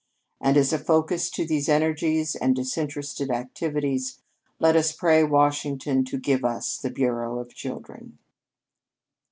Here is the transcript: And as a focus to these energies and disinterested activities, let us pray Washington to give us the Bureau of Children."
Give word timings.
And 0.39 0.57
as 0.57 0.73
a 0.73 0.79
focus 0.79 1.29
to 1.29 1.45
these 1.45 1.69
energies 1.69 2.33
and 2.35 2.55
disinterested 2.55 3.29
activities, 3.29 4.19
let 4.57 4.75
us 4.75 4.91
pray 4.91 5.23
Washington 5.23 6.03
to 6.05 6.17
give 6.17 6.43
us 6.43 6.79
the 6.79 6.89
Bureau 6.89 7.37
of 7.37 7.53
Children." 7.53 8.17